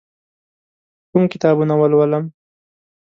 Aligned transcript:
کوم 1.09 1.23
کتابونه 1.33 1.73
ولولم؟ 1.77 2.23